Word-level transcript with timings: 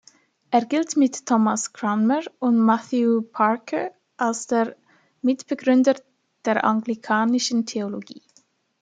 Er 0.49 0.65
gilt 0.65 0.97
mit 0.97 1.27
Thomas 1.27 1.73
Cranmer 1.73 2.23
und 2.39 2.57
Matthew 2.57 3.21
Parker 3.21 3.91
als 4.17 4.47
der 4.47 4.75
Mitbegründer 5.21 5.93
der 6.43 6.63
anglikanischen 6.63 7.67
Theologie. 7.67 8.23